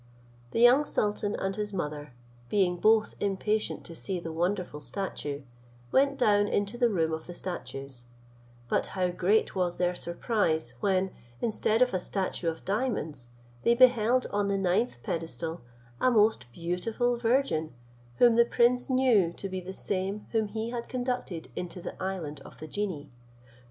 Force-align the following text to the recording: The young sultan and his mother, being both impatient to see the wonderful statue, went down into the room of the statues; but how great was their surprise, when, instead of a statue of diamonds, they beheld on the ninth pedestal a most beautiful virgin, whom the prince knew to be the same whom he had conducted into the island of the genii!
The 0.49 0.59
young 0.61 0.83
sultan 0.83 1.35
and 1.35 1.55
his 1.55 1.71
mother, 1.73 2.13
being 2.49 2.77
both 2.77 3.13
impatient 3.19 3.83
to 3.85 3.93
see 3.93 4.19
the 4.19 4.31
wonderful 4.31 4.81
statue, 4.81 5.43
went 5.91 6.17
down 6.17 6.47
into 6.47 6.75
the 6.75 6.89
room 6.89 7.13
of 7.13 7.27
the 7.27 7.35
statues; 7.35 8.05
but 8.67 8.87
how 8.97 9.09
great 9.09 9.55
was 9.55 9.77
their 9.77 9.93
surprise, 9.93 10.73
when, 10.79 11.11
instead 11.39 11.83
of 11.83 11.93
a 11.93 11.99
statue 11.99 12.49
of 12.49 12.65
diamonds, 12.65 13.29
they 13.61 13.75
beheld 13.75 14.25
on 14.31 14.47
the 14.47 14.57
ninth 14.57 14.97
pedestal 15.03 15.61
a 15.99 16.09
most 16.09 16.51
beautiful 16.51 17.15
virgin, 17.15 17.71
whom 18.15 18.37
the 18.37 18.45
prince 18.45 18.89
knew 18.89 19.31
to 19.33 19.47
be 19.49 19.61
the 19.61 19.71
same 19.71 20.25
whom 20.31 20.47
he 20.47 20.71
had 20.71 20.89
conducted 20.89 21.49
into 21.55 21.79
the 21.79 21.93
island 22.01 22.39
of 22.39 22.57
the 22.59 22.65
genii! 22.67 23.11